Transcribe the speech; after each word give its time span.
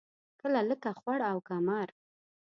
کله 0.39 0.59
لکه 0.69 0.89
خوړ 0.99 1.19
او 1.31 1.37
کمر. 1.47 1.87